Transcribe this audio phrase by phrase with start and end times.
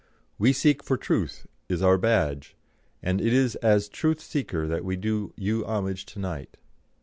[0.39, 2.55] "We seek for Truth" is our badge,
[3.03, 6.57] and it is as Truthseeker that we do you homage to night.